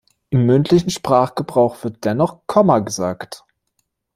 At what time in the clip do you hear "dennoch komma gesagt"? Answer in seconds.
2.05-3.45